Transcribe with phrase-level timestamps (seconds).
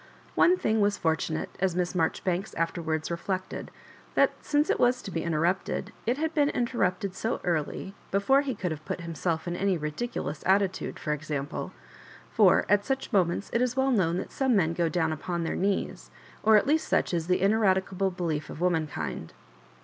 [0.33, 3.69] One thing was fortunate, as Miss Marjoribanks afterwards reflected,
[4.15, 6.49] that since it Digitized by VjOOQIC lass 1IABJ0BIBAKS& was to be interrupteii it had been
[6.49, 11.71] interrapted 80 early, before he oould have put himself in any ridiculoos attitude, for example;
[12.31, 15.43] for at such mo ments it is well known that some men go down upon
[15.43, 16.09] their knees—
[16.41, 19.33] or at least sudi is the ineradi cable belief of womankind.